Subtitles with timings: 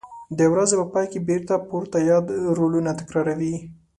[0.37, 2.25] د ورځې په پای کې بېرته پورته یاد
[2.57, 3.55] رولونه تکراروي.